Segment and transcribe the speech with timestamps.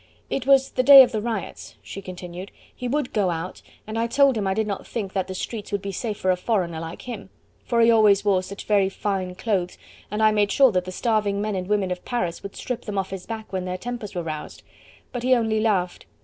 [0.31, 4.07] "It was the day of the riots," she continued; "he would go out, and I
[4.07, 6.79] told him I did not think that the streets would be safe for a foreigner
[6.79, 7.29] like him:
[7.65, 9.77] for he always wore such very fine clothes,
[10.09, 12.97] and I made sure that the starving men and women of Paris would strip them
[12.97, 14.63] off his back when their tempers were roused.
[15.11, 16.07] But he only laughed.